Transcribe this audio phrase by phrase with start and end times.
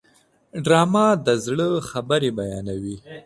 [0.65, 2.97] ډرامه د زړه خبرې بیانوي